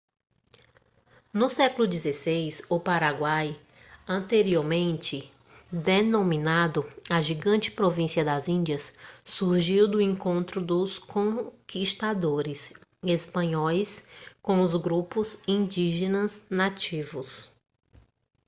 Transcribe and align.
no 1.39 1.47
século 1.47 1.87
xvi 1.93 2.49
o 2.69 2.79
paraguai 2.79 3.55
anteriormente 4.07 5.31
denominado 5.71 6.91
a 7.07 7.21
gigante 7.21 7.69
província 7.71 8.25
das 8.25 8.47
índias 8.47 8.97
surgiu 9.23 9.87
do 9.87 10.01
encontro 10.01 10.59
dos 10.59 10.97
conquistadores 10.97 12.73
espanhóis 13.03 14.07
com 14.41 14.61
os 14.61 14.75
grupos 14.75 15.39
indígenas 15.47 16.47
nativos 16.49 17.47